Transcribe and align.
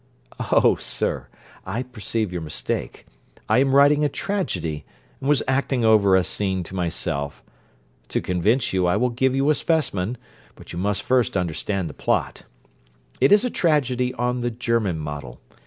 'Oh, 0.51 0.77
sir, 0.77 1.27
I 1.63 1.83
perceive 1.83 2.31
your 2.31 2.41
mistake: 2.41 3.05
I 3.47 3.59
am 3.59 3.75
writing 3.75 4.03
a 4.03 4.09
tragedy, 4.09 4.83
and 5.19 5.29
was 5.29 5.43
acting 5.47 5.85
over 5.85 6.15
a 6.15 6.23
scene 6.23 6.63
to 6.63 6.73
myself. 6.73 7.43
To 8.09 8.19
convince 8.19 8.73
you, 8.73 8.87
I 8.87 8.95
will 8.97 9.11
give 9.11 9.35
you 9.35 9.51
a 9.51 9.53
specimen; 9.53 10.17
but 10.55 10.73
you 10.73 10.79
must 10.79 11.03
first 11.03 11.37
understand 11.37 11.87
the 11.87 11.93
plot. 11.93 12.45
It 13.19 13.31
is 13.31 13.45
a 13.45 13.51
tragedy 13.51 14.11
on 14.15 14.39
the 14.39 14.49
German 14.49 14.97
model. 14.97 15.39